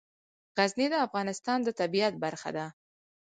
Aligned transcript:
غزني 0.57 0.87
د 0.91 0.95
افغانستان 1.05 1.57
د 1.63 1.69
طبیعت 1.79 2.13
برخه 2.23 2.49
ده. 2.57 2.65